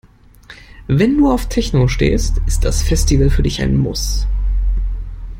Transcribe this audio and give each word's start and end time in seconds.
Wenn 0.87 1.15
du 1.15 1.31
auf 1.31 1.47
Techno 1.47 1.87
stehst, 1.87 2.41
ist 2.47 2.65
das 2.65 2.81
Festival 2.81 3.29
für 3.29 3.43
dich 3.43 3.61
ein 3.61 3.77
Muss. 3.77 4.25